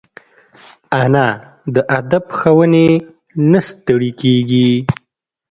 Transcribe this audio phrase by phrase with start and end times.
[1.01, 1.27] انا
[1.73, 2.87] د ادب ښوونې
[3.51, 4.69] نه ستړي کېږي